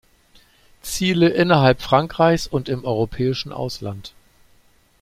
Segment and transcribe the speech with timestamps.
[0.81, 4.15] Ziele innerhalb Frankreichs und im europäischen Ausland.